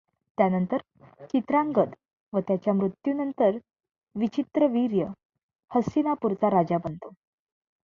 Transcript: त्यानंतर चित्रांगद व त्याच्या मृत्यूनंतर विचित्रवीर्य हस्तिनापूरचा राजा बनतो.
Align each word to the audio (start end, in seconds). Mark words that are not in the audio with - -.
त्यानंतर 0.37 0.77
चित्रांगद 1.25 1.93
व 2.33 2.39
त्याच्या 2.47 2.73
मृत्यूनंतर 2.73 3.57
विचित्रवीर्य 4.15 5.05
हस्तिनापूरचा 5.71 6.49
राजा 6.49 6.77
बनतो. 6.83 7.09